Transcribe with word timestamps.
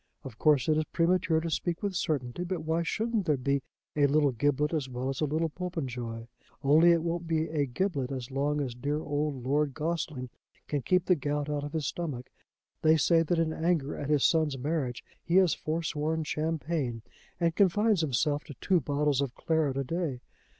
Of 0.23 0.39
course 0.39 0.67
it 0.67 0.79
is 0.79 0.83
premature 0.85 1.39
to 1.41 1.49
speak 1.51 1.83
with 1.83 1.95
certainty; 1.95 2.43
but 2.43 2.61
why 2.63 2.81
shouldn't 2.81 3.27
there 3.27 3.37
be 3.37 3.61
a 3.95 4.07
little 4.07 4.31
Giblet 4.31 4.73
as 4.73 4.89
well 4.89 5.09
as 5.09 5.21
a 5.21 5.25
little 5.25 5.47
Popenjoy? 5.47 6.25
Only 6.63 6.91
it 6.91 7.03
won't 7.03 7.27
be 7.27 7.47
a 7.49 7.67
Giblet 7.67 8.11
as 8.11 8.31
long 8.31 8.61
as 8.61 8.73
dear 8.73 8.99
old 8.99 9.43
Lord 9.43 9.75
Gossling 9.75 10.29
can 10.67 10.81
keep 10.81 11.05
the 11.05 11.13
gout 11.15 11.51
out 11.51 11.63
of 11.63 11.73
his 11.73 11.85
stomach. 11.85 12.31
They 12.81 12.97
say 12.97 13.21
that 13.21 13.37
in 13.37 13.53
anger 13.53 13.95
at 13.95 14.09
his 14.09 14.25
son's 14.25 14.57
marriage 14.57 15.03
he 15.23 15.35
has 15.35 15.53
forsworn 15.53 16.23
champagne 16.23 17.03
and 17.39 17.55
confines 17.55 18.01
himself 18.01 18.43
to 18.45 18.55
two 18.55 18.79
bottles 18.79 19.21
of 19.21 19.35
claret 19.35 19.77
a 19.77 19.83
day. 19.83 20.21